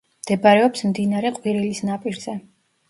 მდებარეობს 0.21 0.85
მდინარე 0.93 1.33
ყვირილის 1.37 1.87
ნაპირზე. 1.91 2.39